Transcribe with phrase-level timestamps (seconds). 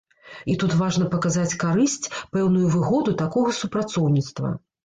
[0.53, 4.57] І тут важна паказаць карысць, пэўную выгоду такога супрацоўніцтва.